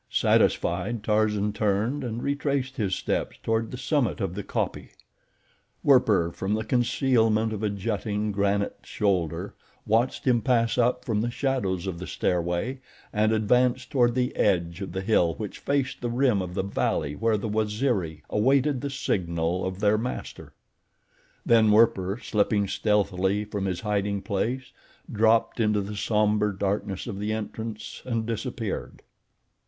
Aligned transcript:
Satisfied, 0.09 1.03
Tarzan 1.03 1.53
turned 1.53 2.03
and 2.03 2.23
retraced 2.23 2.77
his 2.77 2.95
steps 2.95 3.37
toward 3.43 3.69
the 3.69 3.77
summit 3.77 4.19
of 4.19 4.33
the 4.33 4.41
kopje. 4.43 4.95
Werper, 5.83 6.31
from 6.31 6.55
the 6.55 6.63
concealment 6.63 7.53
of 7.53 7.61
a 7.61 7.69
jutting, 7.69 8.31
granite 8.31 8.79
shoulder, 8.81 9.53
watched 9.85 10.25
him 10.25 10.41
pass 10.41 10.79
up 10.79 11.05
from 11.05 11.21
the 11.21 11.29
shadows 11.29 11.85
of 11.85 11.99
the 11.99 12.07
stairway 12.07 12.79
and 13.13 13.31
advance 13.31 13.85
toward 13.85 14.15
the 14.15 14.35
edge 14.35 14.81
of 14.81 14.91
the 14.91 15.01
hill 15.01 15.35
which 15.35 15.59
faced 15.59 16.01
the 16.01 16.09
rim 16.09 16.41
of 16.41 16.55
the 16.55 16.63
valley 16.63 17.15
where 17.15 17.37
the 17.37 17.47
Waziri 17.47 18.23
awaited 18.27 18.81
the 18.81 18.89
signal 18.89 19.63
of 19.63 19.81
their 19.81 19.99
master. 19.99 20.51
Then 21.45 21.69
Werper, 21.69 22.17
slipping 22.23 22.67
stealthily 22.67 23.45
from 23.45 23.65
his 23.65 23.81
hiding 23.81 24.23
place, 24.23 24.71
dropped 25.11 25.59
into 25.59 25.79
the 25.81 25.95
somber 25.95 26.51
darkness 26.51 27.05
of 27.05 27.19
the 27.19 27.31
entrance 27.31 28.01
and 28.03 28.25
disappeared. 28.25 29.03